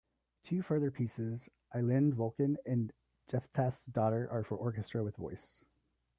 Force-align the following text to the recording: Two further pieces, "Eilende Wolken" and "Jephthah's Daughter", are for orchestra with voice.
Two 0.43 0.63
further 0.63 0.89
pieces, 0.89 1.47
"Eilende 1.75 2.15
Wolken" 2.15 2.55
and 2.65 2.91
"Jephthah's 3.27 3.85
Daughter", 3.91 4.27
are 4.31 4.43
for 4.43 4.57
orchestra 4.57 5.03
with 5.03 5.15
voice. 5.15 5.63